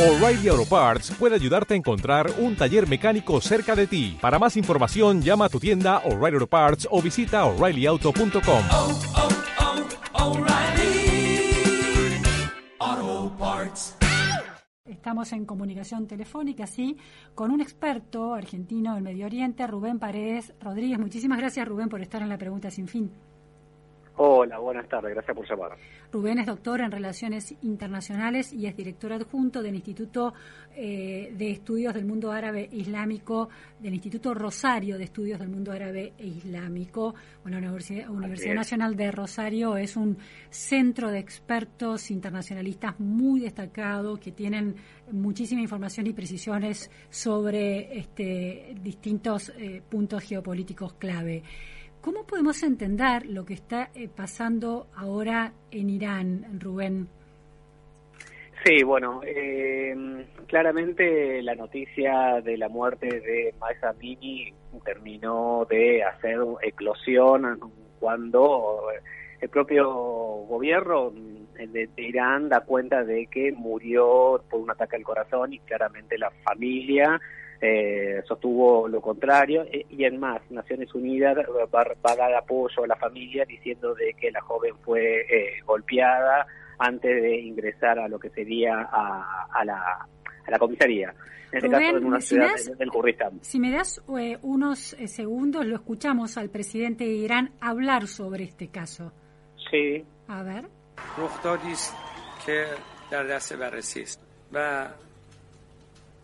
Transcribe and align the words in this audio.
O'Reilly 0.00 0.48
Auto 0.48 0.64
Parts 0.64 1.10
puede 1.10 1.34
ayudarte 1.34 1.74
a 1.74 1.76
encontrar 1.76 2.32
un 2.38 2.56
taller 2.56 2.88
mecánico 2.88 3.38
cerca 3.42 3.76
de 3.76 3.86
ti. 3.86 4.16
Para 4.18 4.38
más 4.38 4.56
información, 4.56 5.20
llama 5.20 5.44
a 5.44 5.48
tu 5.50 5.60
tienda 5.60 5.98
O'Reilly 6.06 6.36
Auto 6.36 6.46
Parts 6.46 6.88
o 6.90 7.02
visita 7.02 7.44
oreillyauto.com. 7.44 8.62
oh, 8.72 8.98
oh, 12.78 13.36
Parts. 13.38 13.98
Estamos 14.86 15.34
en 15.34 15.44
comunicación 15.44 16.06
telefónica, 16.06 16.66
sí, 16.66 16.96
con 17.34 17.50
un 17.50 17.60
experto 17.60 18.32
argentino 18.32 18.94
del 18.94 19.02
Medio 19.02 19.26
Oriente, 19.26 19.66
Rubén 19.66 19.98
Paredes 19.98 20.54
Rodríguez. 20.60 20.98
Muchísimas 20.98 21.38
gracias, 21.38 21.68
Rubén, 21.68 21.90
por 21.90 22.00
estar 22.00 22.22
en 22.22 22.30
la 22.30 22.38
pregunta 22.38 22.70
sin 22.70 22.88
fin. 22.88 23.12
Hola, 24.22 24.58
buenas 24.58 24.86
tardes, 24.86 25.14
gracias 25.14 25.34
por 25.34 25.48
llamar. 25.48 25.78
Rubén 26.12 26.38
es 26.38 26.46
doctor 26.46 26.82
en 26.82 26.90
Relaciones 26.90 27.54
Internacionales 27.62 28.52
y 28.52 28.66
es 28.66 28.76
director 28.76 29.14
adjunto 29.14 29.62
del 29.62 29.74
Instituto 29.74 30.34
eh, 30.76 31.32
de 31.34 31.50
Estudios 31.50 31.94
del 31.94 32.04
Mundo 32.04 32.30
Árabe 32.30 32.68
e 32.70 32.76
Islámico, 32.76 33.48
del 33.78 33.94
Instituto 33.94 34.34
Rosario 34.34 34.98
de 34.98 35.04
Estudios 35.04 35.38
del 35.38 35.48
Mundo 35.48 35.72
Árabe 35.72 36.12
e 36.18 36.26
Islámico. 36.26 37.14
Bueno, 37.42 37.60
la 37.60 37.68
Universidad, 37.68 38.10
Universidad. 38.10 38.56
Nacional 38.56 38.94
de 38.94 39.10
Rosario 39.10 39.78
es 39.78 39.96
un 39.96 40.18
centro 40.50 41.10
de 41.10 41.18
expertos 41.18 42.10
internacionalistas 42.10 43.00
muy 43.00 43.40
destacado 43.40 44.20
que 44.20 44.32
tienen 44.32 44.76
muchísima 45.12 45.62
información 45.62 46.06
y 46.08 46.12
precisiones 46.12 46.90
sobre 47.08 47.98
este, 47.98 48.74
distintos 48.82 49.50
eh, 49.56 49.80
puntos 49.88 50.22
geopolíticos 50.24 50.92
clave. 50.92 51.42
¿Cómo 52.00 52.24
podemos 52.24 52.62
entender 52.62 53.26
lo 53.26 53.44
que 53.44 53.54
está 53.54 53.90
eh, 53.94 54.08
pasando 54.08 54.86
ahora 54.96 55.52
en 55.70 55.90
Irán, 55.90 56.58
Rubén? 56.58 57.08
Sí, 58.64 58.82
bueno, 58.82 59.20
eh, 59.24 59.94
claramente 60.46 61.42
la 61.42 61.54
noticia 61.54 62.40
de 62.42 62.56
la 62.56 62.68
muerte 62.68 63.06
de 63.06 63.54
Maesa 63.60 63.90
Amini 63.90 64.52
terminó 64.84 65.66
de 65.68 66.02
hacer 66.02 66.38
eclosión 66.62 67.58
cuando 67.98 68.82
el 69.40 69.48
propio 69.50 69.86
gobierno 69.90 71.10
de 71.10 71.88
Irán 71.96 72.48
da 72.48 72.60
cuenta 72.60 73.04
de 73.04 73.26
que 73.26 73.52
murió 73.52 74.42
por 74.48 74.60
un 74.60 74.70
ataque 74.70 74.96
al 74.96 75.04
corazón 75.04 75.52
y 75.52 75.58
claramente 75.60 76.16
la 76.16 76.30
familia 76.44 77.20
eh, 77.61 78.21
sostuvo 78.27 78.87
lo 78.87 79.01
contrario 79.01 79.63
eh, 79.71 79.85
y 79.89 80.03
en 80.03 80.19
más 80.19 80.41
Naciones 80.51 80.93
Unidas 80.93 81.37
va, 81.37 81.83
va, 81.83 82.11
a 82.11 82.15
dar 82.15 82.33
apoyo 82.35 82.83
a 82.83 82.87
la 82.87 82.95
familia 82.95 83.45
diciendo 83.45 83.95
de 83.95 84.13
que 84.13 84.31
la 84.31 84.41
joven 84.41 84.75
fue 84.83 85.21
eh, 85.21 85.61
golpeada 85.65 86.45
antes 86.77 87.21
de 87.21 87.39
ingresar 87.39 87.99
a 87.99 88.07
lo 88.07 88.19
que 88.19 88.29
sería 88.29 88.81
a, 88.81 89.47
a, 89.53 89.65
la, 89.65 90.07
a 90.45 90.51
la 90.51 90.59
comisaría 90.59 91.13
en 91.51 91.57
este 91.57 91.67
Rubén, 91.67 91.85
caso 91.85 91.97
en 91.97 92.05
una 92.05 92.21
si 92.21 92.27
ciudad 92.27 92.51
das, 92.51 92.77
del 92.77 92.89
Kurdistán 92.89 93.39
Si 93.41 93.59
me 93.59 93.71
das 93.71 94.01
eh, 94.19 94.37
unos 94.41 94.95
segundos, 95.05 95.65
lo 95.65 95.75
escuchamos 95.75 96.37
al 96.37 96.49
presidente 96.49 97.05
de 97.05 97.11
Irán 97.11 97.51
hablar 97.61 98.07
sobre 98.07 98.43
este 98.43 98.67
caso. 98.67 99.13
Sí. 99.71 100.03
A 100.27 100.43
ver. 100.43 100.65
رخدادی 101.17 101.71
است 101.71 101.95
که 102.45 102.65
در 103.11 103.23
دست 103.23 103.53
بررسی 103.53 104.01
است 104.01 104.21
و 104.53 104.87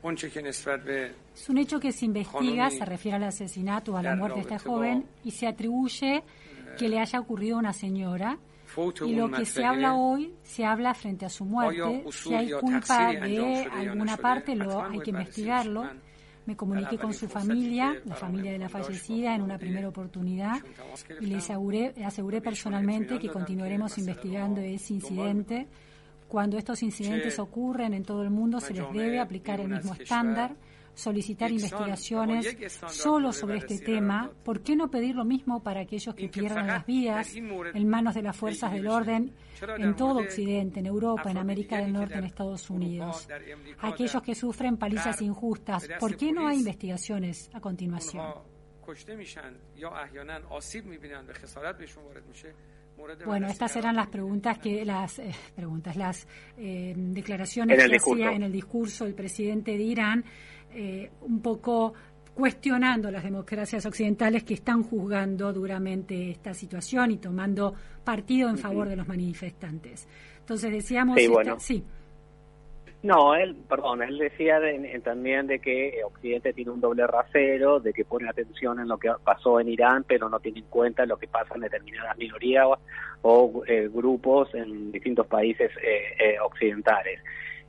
اونچه 0.01 0.29
که 0.29 0.41
نسبت 0.41 0.83
به 0.83 1.09
es 1.36 1.50
un 1.50 1.58
hecho 1.58 1.78
que 1.78 1.92
se 1.92 2.06
investiga, 2.06 2.70
se 2.70 2.84
refiere 2.86 3.18
al 3.18 3.24
asesinato, 3.24 3.92
o 3.92 3.96
a 3.98 4.02
la 4.02 4.16
muerte 4.16 4.36
de 4.36 4.54
este 4.54 4.58
joven, 4.58 5.04
y 5.22 5.32
se 5.32 5.46
atribuye 5.46 6.24
que 6.78 6.88
le 6.88 6.98
haya 6.98 7.20
ocurrido 7.20 7.56
a 7.56 7.58
una 7.58 7.74
señora. 7.74 8.38
Y 9.06 9.14
lo 9.14 9.30
que 9.30 9.44
se 9.44 9.62
habla 9.62 9.94
hoy, 9.94 10.34
se 10.42 10.64
habla 10.64 10.94
frente 10.94 11.26
a 11.26 11.28
su 11.28 11.44
muerte. 11.44 12.04
Si 12.10 12.34
hay 12.34 12.50
culpa 12.52 13.12
de 13.12 13.68
alguna 13.70 14.16
parte, 14.16 14.56
lo, 14.56 14.82
hay 14.82 14.98
que 15.00 15.10
investigarlo. 15.10 15.84
Me 16.46 16.56
comuniqué 16.56 16.96
con 16.96 17.12
su 17.12 17.28
familia, 17.28 17.94
la 18.06 18.14
familia 18.14 18.52
de 18.52 18.58
la 18.58 18.70
fallecida, 18.70 19.34
en 19.34 19.42
una 19.42 19.58
primera 19.58 19.88
oportunidad 19.88 20.62
y 21.20 21.26
les 21.26 21.44
aseguré, 21.44 21.92
aseguré 22.02 22.40
personalmente 22.40 23.18
que 23.18 23.28
continuaremos 23.28 23.98
investigando 23.98 24.62
ese 24.62 24.94
incidente. 24.94 25.66
Cuando 26.28 26.56
estos 26.56 26.82
incidentes 26.82 27.38
ocurren 27.38 27.92
en 27.92 28.04
todo 28.04 28.22
el 28.22 28.30
mundo, 28.30 28.58
se 28.58 28.72
les 28.72 28.90
debe 28.90 29.20
aplicar 29.20 29.60
el 29.60 29.68
mismo 29.68 29.92
estándar 29.92 30.56
solicitar 30.96 31.52
investigaciones 31.52 32.56
solo 32.88 33.32
sobre 33.32 33.58
este 33.58 33.78
tema. 33.78 34.32
¿Por 34.42 34.62
qué 34.62 34.74
no 34.74 34.90
pedir 34.90 35.14
lo 35.14 35.24
mismo 35.24 35.62
para 35.62 35.82
aquellos 35.82 36.14
que 36.14 36.28
pierdan 36.28 36.66
las 36.66 36.86
vidas 36.86 37.34
en 37.36 37.88
manos 37.88 38.14
de 38.14 38.22
las 38.22 38.36
fuerzas 38.36 38.72
del 38.72 38.88
orden 38.88 39.32
en 39.78 39.94
todo 39.94 40.20
Occidente, 40.20 40.80
en 40.80 40.86
Europa, 40.86 41.30
en 41.30 41.38
América 41.38 41.78
del 41.78 41.92
Norte, 41.92 42.14
en 42.14 42.24
Estados 42.24 42.68
Unidos? 42.70 43.28
Aquellos 43.80 44.22
que 44.22 44.34
sufren 44.34 44.78
palizas 44.78 45.20
injustas, 45.22 45.86
¿por 46.00 46.16
qué 46.16 46.32
no 46.32 46.48
hay 46.48 46.58
investigaciones 46.58 47.50
a 47.52 47.60
continuación? 47.60 48.24
Bueno, 53.24 53.48
estas 53.48 53.76
eran 53.76 53.94
las 53.96 54.08
preguntas 54.08 54.58
que 54.58 54.84
las 54.84 55.18
eh, 55.18 55.30
preguntas, 55.54 55.96
las 55.96 56.26
eh, 56.56 56.94
declaraciones 56.96 57.76
que 57.76 57.96
hacía 57.96 58.32
en 58.32 58.42
el 58.42 58.52
discurso 58.52 59.04
el 59.04 59.14
presidente 59.14 59.72
de 59.72 59.82
Irán, 59.82 60.24
eh, 60.72 61.10
un 61.22 61.40
poco 61.40 61.94
cuestionando 62.34 63.10
las 63.10 63.24
democracias 63.24 63.86
occidentales 63.86 64.44
que 64.44 64.54
están 64.54 64.82
juzgando 64.82 65.52
duramente 65.52 66.30
esta 66.30 66.52
situación 66.52 67.10
y 67.10 67.16
tomando 67.16 67.74
partido 68.04 68.50
en 68.50 68.58
favor 68.58 68.88
de 68.88 68.96
los 68.96 69.08
manifestantes. 69.08 70.06
Entonces 70.40 70.70
decíamos, 70.70 71.18
sí. 71.58 71.82
No, 73.02 73.34
él, 73.36 73.54
perdón, 73.68 74.02
él 74.02 74.18
decía 74.18 74.58
de- 74.58 74.74
en- 74.94 75.02
también 75.02 75.46
de 75.46 75.60
que 75.60 75.88
eh, 75.90 76.04
Occidente 76.04 76.52
tiene 76.52 76.72
un 76.72 76.80
doble 76.80 77.06
rasero, 77.06 77.78
de 77.78 77.92
que 77.92 78.04
pone 78.04 78.28
atención 78.28 78.80
en 78.80 78.88
lo 78.88 78.98
que 78.98 79.10
pasó 79.22 79.60
en 79.60 79.68
Irán, 79.68 80.04
pero 80.08 80.28
no 80.28 80.40
tiene 80.40 80.60
en 80.60 80.64
cuenta 80.66 81.06
lo 81.06 81.16
que 81.16 81.28
pasa 81.28 81.54
en 81.54 81.60
determinadas 81.60 82.16
minorías 82.18 82.66
o, 83.22 83.62
eh, 83.66 83.88
grupos 83.92 84.52
en 84.54 84.90
distintos 84.90 85.26
países 85.26 85.70
eh, 85.82 86.14
eh, 86.18 86.40
occidentales. 86.40 87.20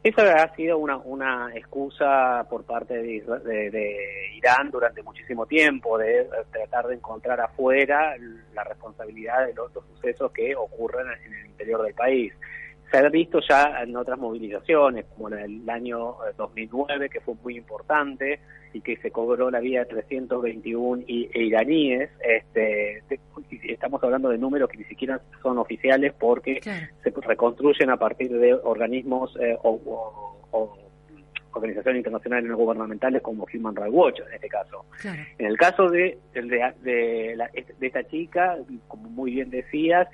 Eso 0.04 0.22
ha 0.22 0.56
sido 0.56 0.78
una, 0.78 0.98
una 0.98 1.52
excusa 1.56 2.46
por 2.50 2.64
parte 2.64 2.96
de, 2.96 3.22
de- 3.72 4.32
Irán 4.38 4.70
durante 4.72 5.04
muchísimo 5.04 5.46
tiempo, 5.46 5.98
de 5.98 6.22
eh, 6.22 6.28
tratar 6.52 6.88
de 6.88 6.96
encontrar 6.96 7.42
afuera 7.42 8.16
la 8.56 8.64
responsabilidad 8.64 9.46
de 9.48 9.54
los 9.54 9.72
sucesos 9.74 10.32
que 10.32 10.56
ocurren 10.56 11.08
en 11.26 11.34
el 11.34 11.46
interior 11.48 11.84
del 11.84 11.94
país 11.94 12.34
se 12.92 12.98
ha 12.98 13.10
visto 13.10 13.40
ya 13.48 13.82
en 13.84 13.96
otras 13.96 14.18
movilizaciones, 14.18 15.06
como 15.16 15.30
la 15.30 15.38
del 15.38 15.70
año 15.70 16.12
eh, 16.26 16.34
2009, 16.38 17.10
que 17.10 17.20
fue 17.22 17.34
muy 17.44 17.58
importante 17.58 18.40
y 18.74 18.82
que 18.82 18.98
se 18.98 19.12
cobró 19.12 19.50
la 19.50 19.60
vida 19.60 19.80
de 19.82 19.86
321 19.88 21.04
i- 21.08 21.30
e 21.34 21.44
iraníes. 21.44 22.10
Este, 22.22 23.02
estamos 23.64 24.04
hablando 24.04 24.30
de 24.30 24.38
números 24.38 24.70
que 24.70 24.78
ni 24.78 24.84
siquiera 24.86 25.20
son 25.42 25.58
oficiales 25.58 26.14
porque 26.18 26.60
claro. 26.60 26.86
se 27.04 27.12
reconstruyen 27.22 27.90
a 27.90 27.98
partir 27.98 28.32
de 28.32 28.54
organismos 28.54 29.36
eh, 29.42 29.58
o, 29.64 29.72
o- 29.72 30.38
o 30.52 30.78
organizaciones 31.54 32.00
internacionales 32.02 32.48
no 32.50 32.56
gubernamentales 32.56 33.22
como 33.24 33.48
Human 33.52 33.76
Rights 33.76 33.94
Watch 33.94 34.20
en 34.28 34.34
este 34.34 34.48
caso. 34.48 34.86
Claro. 35.02 35.22
En 35.40 35.46
el 35.48 35.58
caso 35.58 35.90
de, 35.90 36.18
de, 36.34 36.42
de, 36.82 37.34
la- 37.36 37.50
de 37.52 37.88
esta 37.88 38.04
chica, 38.06 38.58
como 38.88 39.10
muy 39.10 39.32
bien 39.32 39.50
decías, 39.50 40.08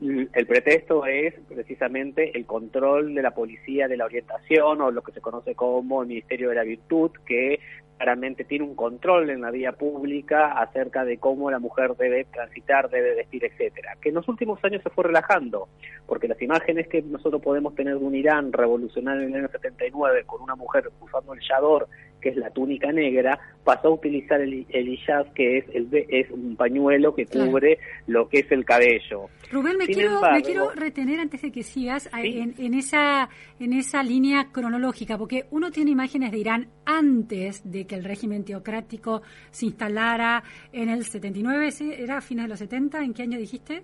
el 0.00 0.46
pretexto 0.46 1.06
es 1.06 1.34
precisamente 1.48 2.36
el 2.36 2.46
control 2.46 3.14
de 3.14 3.22
la 3.22 3.32
policía 3.32 3.88
de 3.88 3.96
la 3.96 4.04
orientación 4.04 4.80
o 4.80 4.90
lo 4.90 5.02
que 5.02 5.12
se 5.12 5.20
conoce 5.20 5.54
como 5.54 6.02
el 6.02 6.08
Ministerio 6.08 6.48
de 6.48 6.54
la 6.54 6.64
Virtud, 6.64 7.10
que 7.26 7.60
claramente 7.96 8.44
tiene 8.44 8.64
un 8.64 8.74
control 8.74 9.30
en 9.30 9.40
la 9.40 9.50
vía 9.50 9.72
pública 9.72 10.52
acerca 10.52 11.04
de 11.04 11.18
cómo 11.18 11.50
la 11.50 11.58
mujer 11.58 11.94
debe 11.96 12.24
transitar, 12.24 12.90
debe 12.90 13.14
vestir, 13.14 13.44
etcétera, 13.44 13.96
que 14.00 14.08
en 14.08 14.16
los 14.16 14.28
últimos 14.28 14.62
años 14.64 14.82
se 14.82 14.90
fue 14.90 15.04
relajando, 15.04 15.68
porque 16.06 16.28
las 16.28 16.40
imágenes 16.42 16.88
que 16.88 17.02
nosotros 17.02 17.40
podemos 17.40 17.74
tener 17.74 17.98
de 17.98 18.04
un 18.04 18.14
Irán 18.14 18.52
revolucionario 18.52 19.22
en 19.22 19.34
el 19.34 19.40
año 19.40 19.48
79 19.48 20.24
con 20.26 20.42
una 20.42 20.56
mujer 20.56 20.90
usando 21.00 21.34
el 21.34 21.40
yador, 21.40 21.88
que 22.24 22.30
es 22.30 22.36
la 22.36 22.48
túnica 22.50 22.90
negra, 22.90 23.38
pasó 23.62 23.88
a 23.88 23.90
utilizar 23.92 24.40
el, 24.40 24.64
el 24.70 24.88
hijab, 24.88 25.32
que 25.34 25.58
es, 25.58 25.64
el, 25.74 25.88
es 26.08 26.30
un 26.30 26.56
pañuelo 26.56 27.14
que 27.14 27.26
Claro. 27.26 27.50
cubre 27.50 27.78
lo 28.06 28.28
que 28.28 28.38
es 28.40 28.50
el 28.50 28.64
cabello. 28.64 29.26
Rubén, 29.52 29.76
me 29.76 29.84
Sin 29.84 29.94
quiero, 29.94 30.14
embargo- 30.16 30.36
me 30.36 30.42
quiero 30.42 30.70
retener 30.70 31.20
antes 31.20 31.42
de 31.42 31.52
que 31.52 31.62
sigas 31.62 32.04
Sí. 32.20 32.38
en, 32.38 32.54
en 32.58 32.74
esa 32.74 33.28
en 33.60 33.72
esa 33.74 34.02
línea 34.02 34.48
cronológica, 34.52 35.18
porque 35.18 35.44
uno 35.50 35.70
tiene 35.70 35.90
imágenes 35.90 36.32
de 36.32 36.38
Irán 36.38 36.68
antes 36.86 37.62
de 37.70 37.86
que 37.86 37.94
el 37.94 38.04
régimen 38.04 38.44
teocrático 38.44 39.22
se 39.50 39.66
instalara 39.66 40.42
en 40.72 40.88
el 40.88 41.04
79, 41.04 41.70
¿sí? 41.70 41.92
¿era 41.96 42.18
a 42.18 42.20
fines 42.22 42.44
de 42.46 42.48
los 42.48 42.58
70? 42.58 43.04
¿En 43.04 43.12
qué 43.12 43.22
año 43.22 43.38
dijiste? 43.38 43.82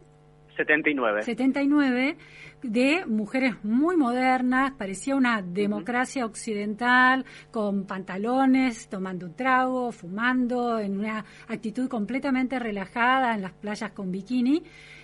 79. 0.65 1.23
79 1.23 2.17
de 2.63 3.07
mujeres 3.07 3.55
muy 3.65 3.97
modernas, 3.97 4.73
parecía 4.77 5.17
una 5.17 5.41
democracia 5.41 6.27
occidental, 6.27 7.25
con 7.51 7.87
pantalones, 7.87 8.89
tomando 8.89 9.27
un 9.27 9.35
trago, 9.35 9.93
fumando, 9.93 10.79
en 10.79 10.99
una 10.99 11.25
actitud 11.49 11.89
completamente 11.89 12.59
relajada 12.59 13.35
en 13.35 13.43
las 13.43 13.53
playas 13.53 13.93
con 13.93 14.13
bikini. 14.13 14.63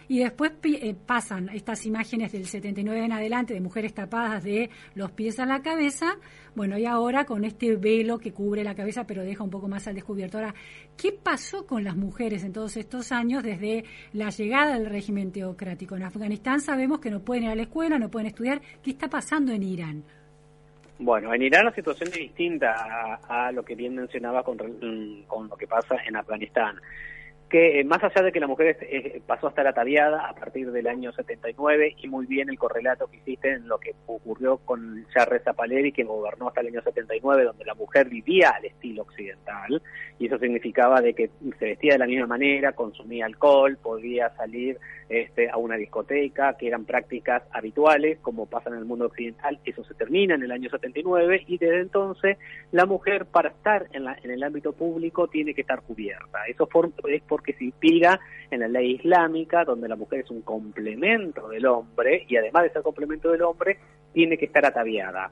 Y 0.09 0.21
después 0.21 0.53
eh, 0.63 0.95
pasan 0.95 1.49
estas 1.51 1.85
imágenes 1.87 2.33
del 2.33 2.47
79 2.47 3.05
en 3.05 3.13
adelante 3.13 3.55
de 3.55 3.61
mujeres 3.61 3.95
tapadas 3.95 4.45
de 4.45 4.71
los 4.95 5.11
pies 5.13 5.39
a 5.39 5.47
la 5.47 5.63
cabeza, 5.63 6.17
bueno, 6.55 6.79
y 6.79 6.87
ahora 6.87 7.25
con 7.25 7.45
este 7.45 7.77
velo 7.77 8.19
que 8.19 8.33
cubre 8.33 8.65
la 8.65 8.75
cabeza 8.75 9.07
pero 9.07 9.23
deja 9.23 9.45
un 9.45 9.51
poco 9.51 9.69
más 9.69 9.87
al 9.89 9.95
descubierto. 9.95 10.39
Ahora, 10.39 10.55
¿qué 10.97 11.13
pasó 11.13 11.67
con 11.67 11.85
las 11.85 11.97
mujeres 11.97 12.45
en 12.45 12.53
todos 12.53 12.77
estos 12.77 13.13
años 13.13 13.43
desde 13.43 13.85
la 14.13 14.31
llegada 14.31 14.79
del 14.79 14.87
régimen 14.87 15.33
teocrático? 15.33 15.97
En 15.97 16.05
Afganistán 16.05 16.61
sabemos 16.61 17.01
que 17.01 17.11
no 17.11 17.21
pueden 17.21 17.45
ir 17.45 17.51
a 17.51 17.55
la 17.55 17.63
escuela, 17.63 17.99
no 17.99 18.11
pueden 18.11 18.29
estudiar. 18.29 18.61
¿Qué 18.83 18.91
está 18.91 19.09
pasando 19.09 19.53
en 19.53 19.63
Irán? 19.63 20.05
Bueno, 20.99 21.35
en 21.35 21.43
Irán 21.43 21.67
la 21.67 21.75
situación 21.75 22.09
es 22.09 22.19
distinta 22.19 23.19
a, 23.29 23.53
lo 23.53 23.63
que 23.63 23.75
bien 23.75 23.95
mencionaba 23.95 24.43
con, 24.43 24.57
con 25.27 25.49
lo 25.49 25.57
que 25.57 25.67
pasa 25.67 25.97
en 26.07 26.17
Afganistán 26.17 26.77
que 27.49 27.81
eh, 27.81 27.85
más 27.85 28.03
allá 28.03 28.23
de 28.23 28.33
que 28.33 28.41
la 28.41 28.47
mujer 28.47 28.77
pasó 29.27 29.47
a 29.47 29.51
estar 29.51 29.67
ataviada 29.67 30.27
a 30.27 30.35
partir 30.35 30.73
del 30.73 30.87
año 30.87 31.13
79 31.13 31.95
y 31.99 32.09
muy 32.09 32.27
bien 32.27 32.49
el 32.49 32.59
correlato 32.59 33.07
que 33.07 33.19
hiciste 33.19 33.53
en 33.53 33.69
lo 33.69 33.79
que 33.79 33.95
ocurrió 34.07 34.59
con 34.59 35.07
Shah 35.15 35.27
Reza 35.27 35.53
Pahlavi 35.53 35.93
que 35.93 36.05
gobernó 36.05 36.49
hasta 36.49 36.61
el 36.61 36.69
año 36.69 36.83
79 36.83 37.45
donde 37.45 37.65
la 37.65 37.75
mujer 37.75 38.09
vivía 38.09 38.51
al 38.51 38.65
estilo 38.65 39.03
occidental 39.03 39.81
y 40.19 40.27
eso 40.27 40.39
significaba 40.39 41.01
de 41.01 41.15
que 41.15 41.31
se 41.59 41.65
vestía 41.65 41.93
de 41.93 41.99
la 41.99 42.07
misma 42.07 42.27
manera, 42.27 42.73
consumía 42.73 43.27
alcohol, 43.27 43.79
podía 43.81 44.31
salir 44.37 44.79
este, 45.09 45.49
a 45.51 45.57
una 45.57 45.77
discoteca, 45.77 46.57
que 46.57 46.67
eran 46.67 46.85
prácticas 46.85 47.43
habituales 47.53 48.19
como 48.21 48.47
pasa 48.47 48.71
en 48.71 48.77
el 48.77 48.85
mundo 48.85 49.07
occidental, 49.07 49.59
eso 49.65 49.85
se 49.85 49.95
termina 49.95 50.35
en 50.35 50.43
el 50.43 50.51
año 50.51 50.69
79 50.69 51.45
y 51.47 51.59
desde 51.59 51.81
entonces 51.81 52.39
la 52.73 52.87
mujer 52.87 53.27
para 53.27 53.51
estar 53.51 53.87
en, 53.93 54.05
la, 54.05 54.19
en 54.23 54.31
el 54.31 54.43
ámbito 54.43 54.73
público 54.73 55.29
tiene 55.29 55.55
que 55.55 55.61
estar 55.61 55.83
cubierta. 55.83 56.45
Eso 56.49 56.65
es 56.65 56.71
por 56.71 56.91
porque 57.29 57.53
se 57.55 57.65
inspira 57.65 58.19
en 58.51 58.61
la 58.61 58.69
ley 58.69 58.93
islámica, 58.93 59.65
donde 59.65 59.89
la 59.89 59.97
mujer 59.97 60.21
es 60.21 60.31
un 60.31 60.43
complemento 60.43 61.49
del 61.49 61.67
hombre 61.67 62.25
y 62.29 62.37
además 62.37 62.65
de 62.65 62.71
ser 62.71 62.83
complemento 62.83 63.31
del 63.31 63.43
hombre, 63.43 63.79
tiene 64.13 64.39
que 64.39 64.47
estar 64.47 64.65
ataviada. 64.65 65.31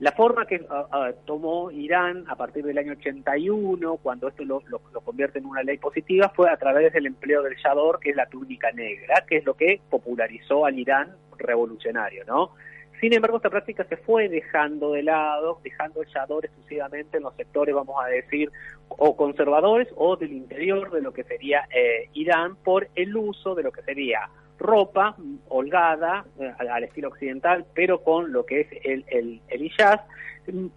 La 0.00 0.12
forma 0.12 0.46
que 0.46 0.64
ah, 0.70 1.10
tomó 1.24 1.72
Irán 1.72 2.24
a 2.28 2.36
partir 2.36 2.64
del 2.64 2.78
año 2.78 2.92
81, 2.92 3.96
cuando 3.96 4.28
esto 4.28 4.44
lo, 4.44 4.62
convierte 5.04 5.40
en 5.40 5.46
una 5.46 5.64
ley 5.64 5.78
positiva, 5.78 6.28
fue 6.28 6.50
a 6.50 6.56
través 6.56 6.92
del 6.92 7.06
empleo 7.06 7.42
del 7.42 7.56
yador, 7.56 7.98
que 7.98 8.10
es 8.10 8.16
la 8.16 8.26
túnica 8.26 8.70
negra, 8.70 9.24
que 9.26 9.38
es 9.38 9.44
lo 9.44 9.54
que 9.54 9.80
popularizó 9.90 10.66
al 10.66 10.78
Irán 10.78 11.16
revolucionario, 11.36 12.24
¿no? 12.26 12.52
Sin 13.00 13.12
embargo, 13.12 13.36
esta 13.36 13.50
práctica 13.50 13.84
se 13.84 13.96
fue 13.96 14.28
dejando 14.28 14.92
de 14.92 15.02
lado, 15.02 15.60
dejando 15.62 16.02
el 16.02 16.08
yador 16.08 16.44
exclusivamente 16.44 17.16
en 17.16 17.24
los 17.24 17.34
sectores, 17.34 17.74
vamos 17.74 17.96
a 18.04 18.08
decir, 18.08 18.50
o 18.88 19.16
conservadores 19.16 19.88
o 19.96 20.16
del 20.16 20.32
interior 20.32 20.90
de 20.90 21.02
lo 21.02 21.12
que 21.12 21.24
sería 21.24 21.68
eh, 21.74 22.08
Irán 22.12 22.56
por 22.56 22.88
el 22.94 23.16
uso 23.16 23.54
de 23.54 23.62
lo 23.62 23.72
que 23.72 23.82
sería 23.82 24.28
ropa 24.58 25.16
holgada 25.48 26.24
eh, 26.40 26.52
al 26.58 26.84
estilo 26.84 27.08
occidental, 27.08 27.64
pero 27.74 28.02
con 28.02 28.32
lo 28.32 28.44
que 28.44 28.60
es 28.60 28.68
el, 28.84 29.04
el, 29.08 29.40
el 29.48 29.70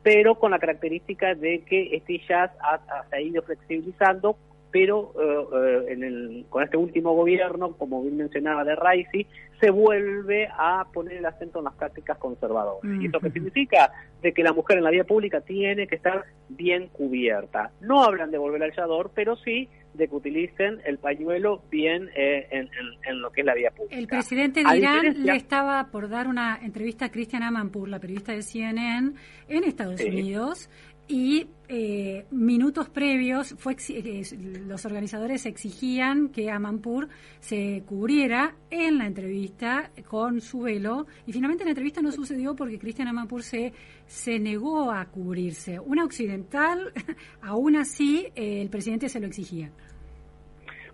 pero 0.04 0.36
con 0.36 0.52
la 0.52 0.60
característica 0.60 1.34
de 1.34 1.62
que 1.62 1.96
este 1.96 2.14
hijaz 2.14 2.52
ha, 2.60 3.06
ha 3.12 3.22
ido 3.22 3.42
flexibilizando 3.42 4.38
pero 4.72 5.14
eh, 5.22 5.86
en 5.90 6.04
el, 6.04 6.46
con 6.50 6.64
este 6.64 6.78
último 6.78 7.14
gobierno, 7.14 7.74
como 7.74 8.02
bien 8.02 8.18
mencionaba 8.18 8.64
de 8.64 8.76
Raisi, 8.76 9.28
se 9.60 9.70
vuelve 9.70 10.50
a 10.58 10.88
poner 10.92 11.18
el 11.18 11.26
acento 11.26 11.60
en 11.60 11.66
las 11.66 11.76
prácticas 11.76 12.18
conservadoras. 12.18 13.00
¿Y 13.00 13.06
esto 13.06 13.20
qué 13.20 13.30
significa? 13.30 13.92
De 14.22 14.34
que 14.34 14.44
la 14.44 14.54
mujer 14.54 14.80
en 14.80 14.84
la 14.84 14.90
vía 14.90 15.04
pública 15.04 15.42
tiene 15.42 15.86
que 15.86 15.98
estar 15.98 16.26
bien 16.50 16.88
cubierta. 16.88 17.72
No 17.80 18.04
hablan 18.04 18.32
de 18.32 18.40
volver 18.40 18.64
al 18.64 18.76
yador, 18.76 19.12
pero 19.14 19.36
sí 19.36 19.70
de 19.94 20.08
que 20.08 20.16
utilicen 20.16 20.80
el 20.86 20.98
pañuelo 20.98 21.62
bien 21.70 22.10
eh, 22.16 22.48
en, 22.52 23.22
lo 23.22 23.32
que 23.32 23.42
es 23.42 23.46
la 23.46 23.54
vía 23.54 23.72
pública. 23.72 23.98
El 23.98 24.08
presidente 24.08 24.64
de 24.64 24.78
Irán 24.78 25.24
le 25.24 25.36
estaba 25.36 25.88
por 25.92 26.10
dar 26.10 26.28
una 26.28 26.60
entrevista 26.62 27.06
a 27.06 27.10
Christian 27.12 27.44
Amanpour, 27.44 27.90
la 27.90 28.00
periodista 28.00 28.32
de 28.32 28.42
CNN, 28.42 29.14
en 29.48 29.64
Estados 29.64 30.02
Unidos, 30.02 30.70
y 31.12 31.46
eh, 31.68 32.24
minutos 32.32 32.88
previos 32.88 33.54
fue 33.58 33.76
eh, 33.90 34.24
los 34.66 34.86
organizadores 34.86 35.46
exigían 35.46 36.30
que 36.30 36.50
Amanpur 36.50 37.10
se 37.42 37.84
cubriera 37.86 38.56
en 38.70 38.98
la 38.98 39.08
entrevista 39.08 39.92
con 40.08 40.40
su 40.40 40.62
velo 40.62 41.08
y 41.28 41.34
finalmente 41.34 41.66
la 41.66 41.72
entrevista 41.72 42.02
no 42.02 42.14
sucedió 42.14 42.56
porque 42.56 42.80
Cristian 42.80 43.10
Amanpur 43.10 43.44
se, 43.44 43.74
se 44.06 44.40
negó 44.40 44.90
a 44.90 45.04
cubrirse. 45.06 45.82
Una 45.82 46.06
occidental, 46.06 46.94
aún 47.42 47.76
así, 47.76 48.28
eh, 48.34 48.62
el 48.62 48.70
presidente 48.70 49.10
se 49.10 49.20
lo 49.20 49.28
exigía. 49.28 49.70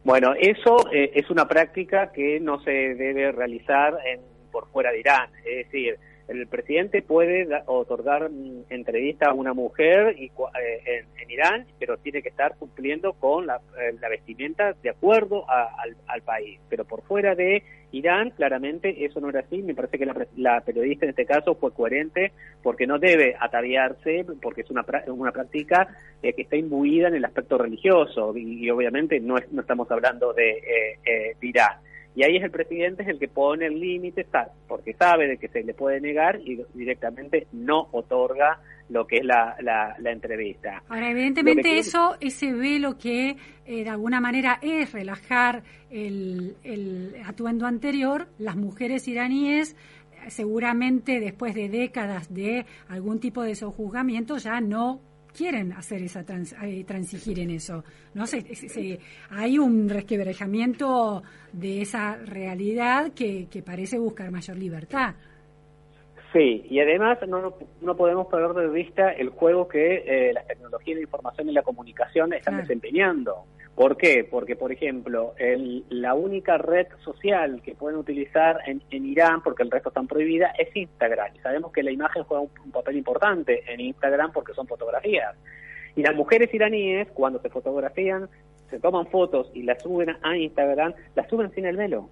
Bueno, 0.03 0.33
eso 0.39 0.77
es 0.91 1.29
una 1.29 1.47
práctica 1.47 2.11
que 2.11 2.39
no 2.39 2.59
se 2.63 2.71
debe 2.71 3.31
realizar 3.33 3.93
en, 4.05 4.21
por 4.51 4.67
fuera 4.69 4.91
de 4.91 5.01
Irán. 5.01 5.29
Es 5.45 5.65
decir, 5.65 5.99
el 6.27 6.47
presidente 6.47 7.01
puede 7.01 7.47
otorgar 7.67 8.29
mm, 8.29 8.65
entrevista 8.69 9.29
a 9.29 9.33
una 9.33 9.53
mujer 9.53 10.15
y, 10.17 10.25
eh, 10.25 11.05
en, 11.21 11.31
Irán, 11.31 11.65
pero 11.79 11.97
tiene 11.97 12.21
que 12.21 12.29
estar 12.29 12.55
cumpliendo 12.57 13.13
con 13.13 13.45
la, 13.45 13.59
eh, 13.79 13.95
vestimenta 14.09 14.73
de 14.81 14.89
acuerdo 14.89 15.45
al, 15.49 16.21
país. 16.21 16.59
Pero 16.69 16.83
por 16.83 17.03
fuera 17.03 17.35
de 17.35 17.63
Irán, 17.91 18.31
claramente 18.31 19.05
eso 19.05 19.21
no 19.21 19.29
era 19.29 19.41
así. 19.41 19.61
Me 19.61 19.75
parece 19.75 19.97
que 19.97 20.05
la, 20.35 20.61
periodista 20.61 21.05
en 21.05 21.11
este 21.11 21.25
caso 21.25 21.55
fue 21.55 21.73
coherente 21.73 22.31
porque 22.63 22.87
no 22.87 22.97
debe 22.97 23.35
ataviarse, 23.39 24.25
porque 24.41 24.61
es 24.61 24.69
una, 24.69 24.85
una 25.07 25.31
práctica 25.31 25.87
eh, 26.21 26.33
que 26.33 26.41
está 26.41 26.55
imbuida 26.55 27.07
en 27.07 27.15
el 27.15 27.25
aspecto 27.25 27.57
religioso 27.57 28.35
y, 28.35 28.69
obviamente 28.69 29.19
no, 29.19 29.35
no 29.51 29.61
estamos 29.61 29.89
hablando 29.91 30.33
de, 30.33 30.97
de 31.39 31.47
Irán. 31.47 31.77
Y 32.17 32.23
ahí 32.23 32.37
es 32.37 32.43
el 32.43 32.49
presidente 32.49 33.03
es 33.03 33.09
el 33.09 33.19
que 33.19 33.27
pone 33.27 33.67
el 33.67 33.79
límite, 33.79 34.25
porque 34.67 34.95
sabe 34.95 35.27
de 35.27 35.37
que 35.37 35.49
se 35.49 35.61
le 35.61 35.75
puede 35.75 36.01
negar 36.01 36.39
y 36.41 36.59
directamente 36.73 37.45
no 37.51 37.89
otorga 37.91 38.59
lo 38.89 39.05
que 39.05 39.17
es 39.17 39.23
la, 39.23 39.55
la, 39.61 40.11
entrevista. 40.11 40.81
Ahora, 40.89 41.11
evidentemente 41.11 41.77
eso, 41.77 42.17
ese 42.19 42.51
velo 42.53 42.97
que 42.97 43.37
eh, 43.67 43.83
de 43.83 43.89
alguna 43.91 44.19
manera 44.19 44.57
es 44.63 44.93
relajar 44.93 45.61
el, 45.91 46.55
el 46.63 47.17
atuendo 47.23 47.67
anterior, 47.67 48.29
las 48.39 48.55
mujeres 48.55 49.07
iraníes 49.07 49.75
seguramente 50.29 51.19
después 51.19 51.53
de 51.53 51.69
décadas 51.69 52.33
de 52.33 52.65
algún 52.87 53.19
tipo 53.19 53.43
de 53.43 53.53
sojuzgamiento 53.53 54.37
ya 54.37 54.59
no 54.59 55.01
quieren 55.37 55.71
hacer 55.73 56.01
esa 56.01 56.21
eh, 56.63 56.83
transigir 56.83 57.39
en 57.39 57.51
eso. 57.51 57.83
No 58.15 58.25
sé, 58.25 58.43
hay 59.29 59.59
un 59.59 59.87
resquebrajamiento 59.87 61.21
de 61.53 61.81
esa 61.81 62.15
realidad 62.15 63.11
que, 63.13 63.47
que 63.47 63.61
parece 63.61 63.99
buscar 63.99 64.31
mayor 64.31 64.57
libertad. 64.57 65.13
Sí, 66.33 66.65
y 66.69 66.79
además 66.79 67.19
no, 67.27 67.53
no 67.81 67.95
podemos 67.95 68.27
perder 68.27 68.53
de 68.53 68.67
vista 68.69 69.11
el 69.11 69.29
juego 69.29 69.67
que 69.67 70.03
eh, 70.05 70.33
las 70.33 70.45
tecnologías 70.45 70.97
de 70.97 71.03
información 71.03 71.49
y 71.49 71.53
la 71.53 71.61
comunicación 71.61 72.33
están 72.33 72.57
desempeñando. 72.57 73.45
¿Por 73.77 73.95
qué? 73.95 74.27
Porque, 74.27 74.55
por 74.55 74.71
ejemplo, 74.71 75.35
el, 75.37 75.85
la 75.89 76.15
única 76.15 76.57
red 76.57 76.87
social 77.03 77.61
que 77.61 77.75
pueden 77.75 77.99
utilizar 77.99 78.57
en, 78.65 78.81
Irán, 78.89 79.43
porque 79.43 79.61
el 79.61 79.69
resto 79.69 79.89
están 79.89 80.07
prohibida, 80.07 80.47
es 80.57 80.75
Instagram. 80.75 81.35
Y 81.35 81.39
sabemos 81.41 81.71
que 81.71 81.83
la 81.83 81.91
imagen 81.91 82.23
juega 82.23 82.41
un, 82.41 82.71
papel 82.71 82.97
importante 82.97 83.71
en 83.71 83.79
Instagram 83.79 84.31
porque 84.31 84.55
son 84.55 84.65
fotografías. 84.65 85.35
Y 85.95 86.01
las 86.01 86.15
mujeres 86.15 86.51
iraníes, 86.51 87.07
cuando 87.13 87.39
se 87.39 87.49
fotografían, 87.49 88.27
se 88.71 88.79
toman 88.79 89.05
fotos 89.05 89.51
y 89.53 89.61
las 89.61 89.79
suben 89.79 90.17
a 90.23 90.35
Instagram, 90.35 90.95
las 91.13 91.29
suben 91.29 91.51
sin 91.51 91.67
el 91.67 91.77
velo. 91.77 92.09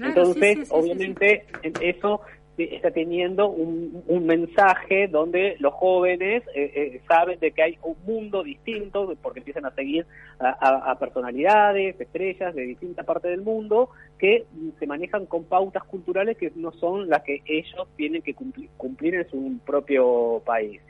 Entonces, 0.00 0.68
obviamente, 0.70 1.44
eso 1.82 2.22
está 2.58 2.90
teniendo 2.90 3.48
un, 3.48 4.04
mensaje 4.26 5.08
donde 5.08 5.56
los 5.60 5.74
jóvenes 5.74 6.42
eh, 6.54 6.72
eh, 6.74 7.00
saben 7.06 7.38
de 7.38 7.52
que 7.52 7.62
hay 7.62 7.78
un 7.82 7.96
mundo 8.06 8.42
distinto 8.42 9.14
porque 9.22 9.40
empiezan 9.40 9.66
a 9.66 9.70
seguir 9.70 10.06
a, 10.40 10.96
personalidades, 10.98 12.00
estrellas 12.00 12.54
de 12.54 12.62
distintas 12.62 13.04
partes 13.04 13.30
del 13.30 13.42
mundo 13.42 13.90
que 14.18 14.46
se 14.78 14.86
manejan 14.86 15.26
con 15.26 15.44
pautas 15.44 15.84
culturales 15.84 16.36
que 16.36 16.50
no 16.56 16.72
son 16.72 17.08
las 17.08 17.22
que 17.22 17.42
ellos 17.46 17.86
tienen 17.96 18.22
que 18.22 18.34
cumplir 18.34 19.14
en 19.14 19.28
su 19.28 19.58
propio 19.64 20.42
país. 20.44 20.80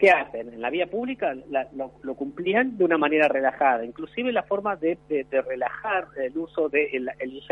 ¿Qué 0.00 0.10
hacen? 0.10 0.48
En 0.48 0.62
la 0.62 0.70
vía 0.70 0.86
pública 0.86 1.36
lo, 2.02 2.14
cumplían 2.14 2.78
de 2.78 2.84
una 2.84 2.96
manera 2.96 3.28
relajada. 3.28 3.84
Inclusive 3.84 4.32
la 4.32 4.42
forma 4.42 4.74
de, 4.76 4.98
relajar 5.46 6.06
el 6.16 6.36
uso 6.38 6.70
del 6.70 7.04
de 7.04 7.14
el 7.20 7.42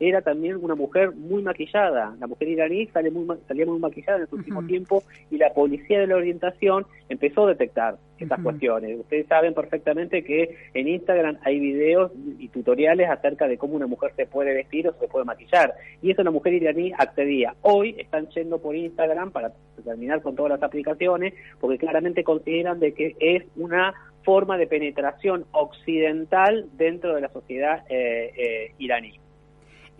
era 0.00 0.22
también 0.22 0.56
una 0.56 0.74
mujer 0.74 1.12
muy 1.12 1.42
maquillada. 1.42 2.16
La 2.18 2.26
mujer 2.26 2.48
iraní 2.48 2.86
sale 2.86 3.10
muy, 3.10 3.26
salía 3.46 3.66
muy 3.66 3.78
maquillada 3.78 4.18
en 4.18 4.22
el 4.24 4.28
último 4.32 4.64
tiempo 4.64 5.02
y 5.30 5.36
la 5.36 5.52
policía 5.52 6.00
de 6.00 6.06
la 6.06 6.16
orientación 6.16 6.86
empezó 7.10 7.44
a 7.44 7.50
detectar 7.50 7.98
estas 8.24 8.40
cuestiones. 8.40 8.98
Ustedes 9.00 9.26
saben 9.26 9.54
perfectamente 9.54 10.24
que 10.24 10.56
en 10.74 10.88
Instagram 10.88 11.38
hay 11.42 11.58
videos 11.58 12.12
y 12.38 12.48
tutoriales 12.48 13.08
acerca 13.10 13.46
de 13.46 13.58
cómo 13.58 13.76
una 13.76 13.86
mujer 13.86 14.12
se 14.16 14.26
puede 14.26 14.54
vestir 14.54 14.88
o 14.88 14.92
se 14.94 15.08
puede 15.08 15.24
maquillar. 15.24 15.74
Y 16.02 16.10
eso 16.10 16.22
la 16.22 16.30
mujer 16.30 16.54
iraní 16.54 16.92
accedía. 16.96 17.54
Hoy 17.62 17.94
están 17.98 18.28
yendo 18.28 18.60
por 18.60 18.76
Instagram 18.76 19.30
para 19.30 19.52
terminar 19.84 20.22
con 20.22 20.36
todas 20.36 20.50
las 20.50 20.62
aplicaciones, 20.62 21.34
porque 21.60 21.78
claramente 21.78 22.24
consideran 22.24 22.80
de 22.80 22.92
que 22.92 23.16
es 23.20 23.44
una 23.56 23.94
forma 24.24 24.58
de 24.58 24.66
penetración 24.66 25.46
occidental 25.52 26.66
dentro 26.74 27.14
de 27.14 27.22
la 27.22 27.28
sociedad 27.28 27.84
eh, 27.88 28.32
eh, 28.36 28.72
iraní. 28.78 29.18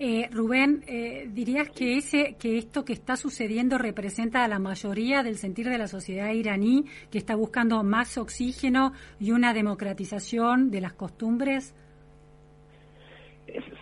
Eh, 0.01 0.29
Rubén, 0.31 0.85
eh, 0.87 1.27
¿dirías 1.29 1.71
que, 1.71 1.97
ese, 1.97 2.37
que 2.39 2.57
esto 2.57 2.85
que 2.85 2.93
está 2.93 3.17
sucediendo 3.17 3.79
representa 3.79 4.45
a 4.45 4.49
la 4.49 4.61
mayoría 4.61 5.25
del 5.25 5.37
sentir 5.37 5.69
de 5.69 5.77
la 5.77 5.89
sociedad 5.89 6.33
iraní 6.33 6.85
que 7.11 7.19
está 7.19 7.35
buscando 7.35 7.83
más 7.83 8.17
oxígeno 8.17 8.93
y 9.19 9.33
una 9.33 9.53
democratización 9.53 10.71
de 10.71 10.81
las 10.83 10.93
costumbres? 10.93 11.75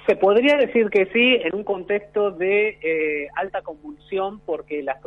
Se 0.07 0.17
podría 0.17 0.57
decir 0.57 0.89
que 0.89 1.05
sí, 1.07 1.35
en 1.45 1.55
un 1.55 1.65
contexto 1.65 2.31
de 2.31 2.79
eh, 2.81 3.29
alta 3.35 3.61
convulsión, 3.61 4.41
porque 4.41 4.83
las, 4.83 5.03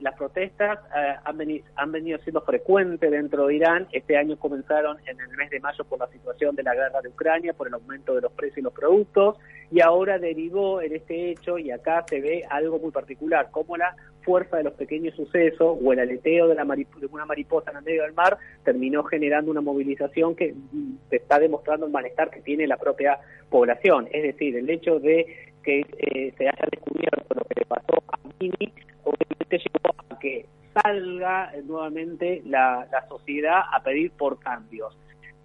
las 0.00 0.16
protestas 0.16 0.78
eh, 0.96 1.14
han, 1.24 1.36
venido, 1.36 1.64
han, 1.76 1.92
venido, 1.92 2.18
siendo 2.18 2.40
frecuentes 2.40 3.10
dentro 3.10 3.46
de 3.46 3.54
Irán. 3.54 3.88
Este 3.92 4.16
año 4.16 4.38
comenzaron 4.38 4.98
en 5.06 5.20
el 5.20 5.36
mes 5.36 5.50
de 5.50 5.60
mayo 5.60 5.84
por 5.84 5.98
la 5.98 6.08
situación 6.08 6.56
de 6.56 6.62
la 6.62 6.74
guerra 6.74 7.00
de 7.00 7.08
Ucrania, 7.08 7.52
por 7.52 7.68
el 7.68 7.74
aumento 7.74 8.14
de 8.14 8.22
los 8.22 8.32
precios 8.32 8.58
y 8.58 8.62
los 8.62 8.72
productos, 8.72 9.36
y 9.70 9.80
ahora 9.80 10.18
derivó 10.18 10.80
en 10.80 10.96
este 10.96 11.30
hecho, 11.30 11.58
y 11.58 11.70
acá 11.70 12.04
se 12.08 12.20
ve 12.20 12.44
algo 12.48 12.78
muy 12.78 12.90
particular, 12.90 13.50
como 13.50 13.76
la 13.76 13.94
fuerza 14.22 14.58
de 14.58 14.64
los 14.64 14.74
pequeños 14.74 15.14
sucesos 15.14 15.78
o 15.82 15.92
el 15.92 15.98
aleteo 15.98 16.48
de, 16.48 16.54
la 16.54 16.64
de 16.64 17.06
una 17.10 17.26
mariposa 17.26 17.70
en 17.70 17.78
el 17.78 17.84
medio 17.84 18.02
del 18.02 18.12
mar 18.12 18.38
terminó 18.64 19.02
generando 19.04 19.50
una 19.50 19.60
movilización 19.60 20.34
que 20.34 20.52
mm, 20.52 20.96
está 21.10 21.38
demostrando 21.38 21.86
el 21.86 21.92
malestar 21.92 22.30
que 22.30 22.40
tiene 22.40 22.66
la 22.66 22.76
propia 22.76 23.18
población. 23.48 24.08
Es 24.12 24.22
decir, 24.22 24.56
el 24.56 24.68
hecho 24.68 25.00
de 25.00 25.50
que 25.62 25.80
eh, 25.80 26.32
se 26.36 26.48
haya 26.48 26.68
descubierto 26.70 27.34
lo 27.34 27.44
que 27.44 27.60
le 27.60 27.66
pasó 27.66 28.02
a 28.08 28.18
Mini, 28.38 28.72
obviamente 29.04 29.58
llevó 29.58 29.94
a 30.08 30.18
que 30.18 30.46
salga 30.82 31.52
nuevamente 31.64 32.42
la, 32.46 32.88
sociedad 33.08 33.60
a 33.72 33.82
pedir 33.82 34.10
por 34.12 34.38
cambios. 34.38 34.96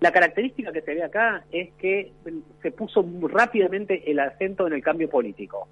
La 0.02 0.12
característica 0.12 0.72
que 0.72 0.82
se 0.82 0.94
ve 0.94 1.04
acá 1.04 1.46
es 1.52 1.74
que 1.74 2.12
se 2.62 2.72
puso 2.72 3.06
rápidamente 3.22 4.12
el 4.12 4.20
acento 4.20 4.68
en 4.68 4.74
el 4.74 4.84
cambio 4.84 5.10
político, 5.10 5.68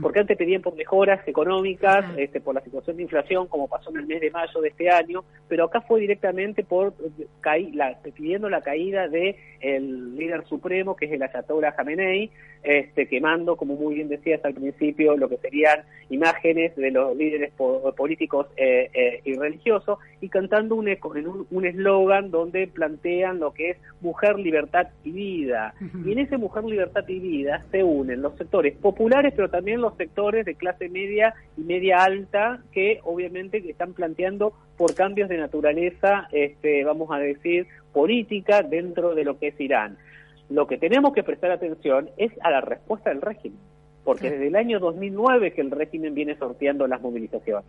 porque 0.00 0.20
antes 0.20 0.36
pedían 0.36 0.62
por 0.62 0.74
mejoras 0.74 1.26
económicas, 1.26 2.04
este, 2.16 2.40
por 2.40 2.54
la 2.54 2.60
situación 2.60 2.96
de 2.96 3.02
inflación, 3.02 3.46
como 3.48 3.68
pasó 3.68 3.90
en 3.90 3.98
el 3.98 4.06
mes 4.06 4.20
de 4.20 4.30
mayo 4.30 4.60
de 4.60 4.68
este 4.68 4.90
año, 4.90 5.24
pero 5.48 5.64
acá 5.64 5.80
fue 5.80 6.00
directamente 6.00 6.64
por 6.64 6.94
la, 7.72 7.98
pidiendo 8.02 8.48
la 8.48 8.62
caída 8.62 9.08
de 9.08 9.36
el 9.60 10.16
líder 10.16 10.44
supremo, 10.46 10.96
que 10.96 11.06
es 11.06 11.12
el 11.12 11.22
Ayatollah 11.22 11.74
Khamenei, 11.74 12.30
este, 12.62 13.06
quemando, 13.06 13.56
como 13.56 13.76
muy 13.76 13.94
bien 13.94 14.08
decías 14.08 14.44
al 14.44 14.54
principio, 14.54 15.16
lo 15.16 15.28
que 15.28 15.36
serían 15.36 15.82
imágenes 16.10 16.74
de 16.74 16.90
los 16.90 17.16
líderes 17.16 17.52
políticos 17.96 18.48
eh, 18.56 18.90
eh, 18.92 19.20
y 19.24 19.34
religiosos, 19.34 19.98
y 20.20 20.28
cantando 20.28 20.74
un 20.74 20.88
eslogan 20.88 22.24
un, 22.24 22.30
donde 22.30 22.66
plantean 22.66 23.38
lo 23.38 23.52
que 23.52 23.70
es 23.70 23.78
mujer, 24.00 24.38
libertad 24.38 24.88
y 25.04 25.12
vida. 25.12 25.74
Y 26.04 26.12
en 26.12 26.18
ese 26.18 26.38
mujer, 26.38 26.64
libertad 26.64 27.04
y 27.06 27.18
vida 27.20 27.64
se 27.70 27.84
unen 27.84 28.22
los 28.22 28.36
sectores 28.36 28.76
populares, 28.76 29.32
pero 29.36 29.48
también 29.48 29.55
los 29.64 29.96
sectores 29.96 30.44
de 30.44 30.54
clase 30.54 30.88
media 30.88 31.34
y 31.56 31.62
media 31.62 32.04
alta, 32.04 32.60
que 32.72 33.00
obviamente 33.04 33.58
están 33.68 33.92
planteando 33.92 34.52
por 34.76 34.94
cambios 34.94 35.28
de 35.28 35.38
naturaleza, 35.38 36.28
este, 36.32 36.84
vamos 36.84 37.10
a 37.10 37.18
decir, 37.18 37.66
política 37.92 38.62
dentro 38.62 39.14
de 39.14 39.24
lo 39.24 39.38
que 39.38 39.48
es 39.48 39.60
Irán. 39.60 39.96
Lo 40.48 40.66
que 40.66 40.78
tenemos 40.78 41.12
que 41.12 41.22
prestar 41.22 41.50
atención 41.50 42.10
es 42.16 42.32
a 42.42 42.50
la 42.50 42.60
respuesta 42.60 43.10
del 43.10 43.20
régimen, 43.20 43.58
porque 44.04 44.30
desde 44.30 44.46
el 44.46 44.56
año 44.56 44.78
2009 44.78 45.52
que 45.52 45.60
el 45.60 45.70
régimen 45.70 46.14
viene 46.14 46.36
sorteando 46.36 46.86
las 46.86 47.00
movilizaciones. 47.00 47.66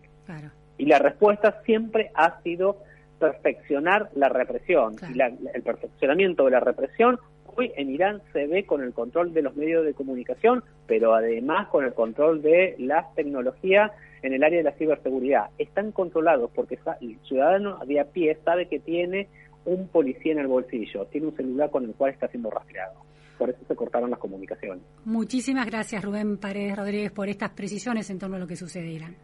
Y 0.76 0.86
la 0.86 0.98
respuesta 0.98 1.60
siempre 1.64 2.12
ha 2.14 2.40
sido 2.42 2.78
perfeccionar 3.18 4.10
la 4.14 4.28
represión. 4.28 4.94
Y 5.12 5.20
el 5.20 5.62
perfeccionamiento 5.62 6.44
de 6.44 6.52
la 6.52 6.60
represión 6.60 7.18
hoy 7.58 7.72
en 7.76 7.90
Irán 7.90 8.22
se 8.32 8.46
ve 8.46 8.64
con 8.64 8.82
el 8.82 8.92
control 8.92 9.34
de 9.34 9.42
los 9.42 9.56
medios 9.56 9.84
de 9.84 9.94
comunicación, 9.94 10.62
pero 10.86 11.14
además 11.14 11.68
con 11.68 11.84
el 11.84 11.92
control 11.92 12.40
de 12.40 12.76
las 12.78 13.12
tecnologías 13.14 13.90
en 14.22 14.32
el 14.32 14.44
área 14.44 14.58
de 14.58 14.64
la 14.64 14.72
ciberseguridad. 14.72 15.50
Están 15.58 15.92
controlados 15.92 16.50
porque 16.54 16.78
el 17.00 17.18
ciudadano 17.24 17.78
de 17.84 18.00
a 18.00 18.04
pie 18.04 18.38
sabe 18.44 18.68
que 18.68 18.78
tiene 18.78 19.28
un 19.64 19.88
policía 19.88 20.32
en 20.32 20.38
el 20.38 20.46
bolsillo, 20.46 21.06
tiene 21.06 21.26
un 21.26 21.36
celular 21.36 21.70
con 21.70 21.84
el 21.84 21.94
cual 21.94 22.12
está 22.12 22.28
siendo 22.28 22.50
rastreado. 22.50 22.94
Por 23.36 23.50
eso 23.50 23.58
se 23.66 23.76
cortaron 23.76 24.10
las 24.10 24.18
comunicaciones. 24.18 24.82
Muchísimas 25.04 25.66
gracias, 25.66 26.02
Rubén 26.02 26.38
Paredes 26.38 26.76
Rodríguez, 26.76 27.12
por 27.12 27.28
estas 27.28 27.50
precisiones 27.50 28.08
en 28.10 28.18
torno 28.18 28.36
a 28.36 28.38
lo 28.38 28.46
que 28.46 28.56
sucede 28.56 28.86
en 28.86 28.92
Irán. 28.92 29.16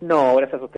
No, 0.00 0.34
gracias 0.36 0.60
a 0.60 0.64
usted. 0.64 0.68